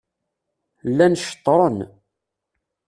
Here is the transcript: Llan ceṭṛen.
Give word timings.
Llan 0.89 1.13
ceṭṛen. 1.25 1.77